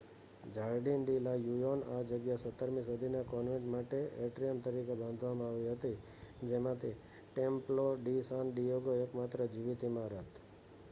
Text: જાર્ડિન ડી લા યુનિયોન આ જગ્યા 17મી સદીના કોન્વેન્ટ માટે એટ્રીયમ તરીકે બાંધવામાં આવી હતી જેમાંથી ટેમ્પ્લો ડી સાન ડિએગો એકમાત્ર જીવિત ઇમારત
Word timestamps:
જાર્ડિન 0.53 1.01
ડી 1.01 1.19
લા 1.19 1.33
યુનિયોન 1.37 1.81
આ 1.87 1.97
જગ્યા 2.03 2.37
17મી 2.43 2.85
સદીના 2.85 3.19
કોન્વેન્ટ 3.23 3.67
માટે 3.67 3.99
એટ્રીયમ 4.27 4.61
તરીકે 4.61 4.95
બાંધવામાં 4.95 5.49
આવી 5.49 5.67
હતી 5.73 5.99
જેમાંથી 6.47 6.93
ટેમ્પ્લો 7.27 7.85
ડી 7.97 8.23
સાન 8.23 8.49
ડિએગો 8.51 8.95
એકમાત્ર 9.03 9.45
જીવિત 9.49 9.81
ઇમારત 9.83 10.33